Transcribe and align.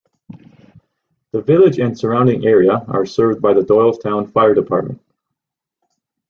The 1.31 1.43
village 1.43 1.77
and 1.77 1.95
surrounding 1.95 2.47
area 2.47 2.83
are 2.87 3.05
served 3.05 3.39
by 3.39 3.53
the 3.53 3.61
Doylestown 3.61 4.31
Fire 4.33 4.55
Department. 4.55 4.99